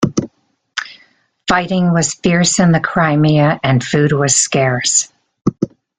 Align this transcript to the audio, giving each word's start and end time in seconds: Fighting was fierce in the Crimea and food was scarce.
Fighting 1.47 1.93
was 1.93 2.15
fierce 2.15 2.57
in 2.59 2.71
the 2.71 2.79
Crimea 2.79 3.59
and 3.63 3.83
food 3.83 4.11
was 4.13 4.35
scarce. 4.35 5.13